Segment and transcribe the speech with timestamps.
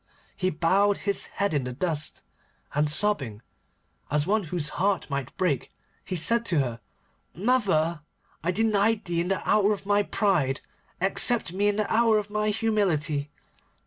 [0.35, 2.23] He bowed his head in the dust,
[2.73, 3.43] and sobbing,
[4.09, 5.71] as one whose heart might break,
[6.03, 6.79] he said to her:
[7.35, 8.01] 'Mother,
[8.43, 10.61] I denied thee in the hour of my pride.
[10.99, 13.29] Accept me in the hour of my humility.